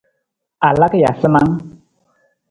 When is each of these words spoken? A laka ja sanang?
A 0.67 0.69
laka 0.79 0.97
ja 0.97 1.11
sanang? 1.21 1.51